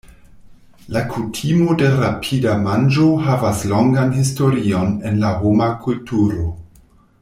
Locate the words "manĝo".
2.63-3.11